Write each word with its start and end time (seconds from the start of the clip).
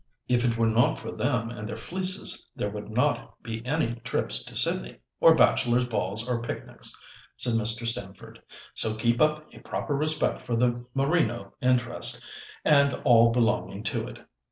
"If 0.27 0.43
it 0.43 0.57
were 0.57 0.65
not 0.71 0.97
for 0.97 1.11
them 1.11 1.51
and 1.51 1.69
their 1.69 1.75
fleeces 1.75 2.49
there 2.55 2.71
would 2.71 2.89
not 2.89 3.35
be 3.43 3.63
any 3.63 3.93
trips 3.97 4.43
to 4.45 4.55
Sydney, 4.55 4.97
or 5.19 5.35
bachelors' 5.35 5.87
balls, 5.87 6.27
or 6.27 6.41
picnics," 6.41 6.99
said 7.37 7.53
Mr. 7.53 7.85
Stamford; 7.85 8.41
"so 8.73 8.95
keep 8.95 9.21
up 9.21 9.53
a 9.53 9.59
proper 9.59 9.95
respect 9.95 10.41
for 10.41 10.55
the 10.55 10.83
merino 10.95 11.53
interest, 11.61 12.25
and 12.65 12.95
all 13.03 13.31
belonging 13.31 13.83
to 13.83 14.07
it." 14.07 14.19